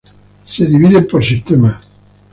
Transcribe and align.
Se 0.45 0.65
dividen 0.65 1.05
por 1.05 1.23
sistemas. 1.23 1.79